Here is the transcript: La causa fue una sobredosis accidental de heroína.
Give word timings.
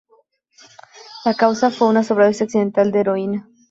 La 1.25 1.35
causa 1.35 1.69
fue 1.69 1.87
una 1.87 2.03
sobredosis 2.03 2.41
accidental 2.41 2.91
de 2.91 3.01
heroína. 3.01 3.47